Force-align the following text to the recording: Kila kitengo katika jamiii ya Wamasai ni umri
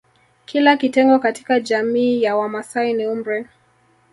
Kila 0.45 0.77
kitengo 0.77 1.19
katika 1.19 1.59
jamiii 1.59 2.21
ya 2.23 2.35
Wamasai 2.35 2.93
ni 2.93 3.07
umri 3.07 3.47